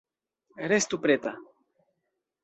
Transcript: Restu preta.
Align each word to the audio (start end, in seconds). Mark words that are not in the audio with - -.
Restu 0.71 0.99
preta. 1.03 1.33